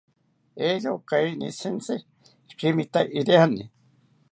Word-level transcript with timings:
Eeroka 0.65 1.05
kainishitzi 1.09 1.95
kimataka 2.57 3.11
iriani 3.19 3.63